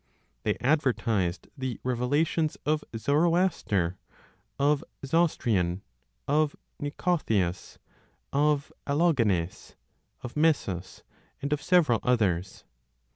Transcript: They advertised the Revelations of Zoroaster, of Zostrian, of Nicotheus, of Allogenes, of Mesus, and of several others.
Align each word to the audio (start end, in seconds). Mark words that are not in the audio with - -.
They 0.41 0.55
advertised 0.61 1.47
the 1.55 1.79
Revelations 1.83 2.57
of 2.65 2.83
Zoroaster, 2.97 3.99
of 4.57 4.83
Zostrian, 5.05 5.81
of 6.27 6.55
Nicotheus, 6.79 7.77
of 8.33 8.71
Allogenes, 8.87 9.75
of 10.23 10.35
Mesus, 10.35 11.03
and 11.39 11.53
of 11.53 11.61
several 11.61 11.99
others. 12.01 12.63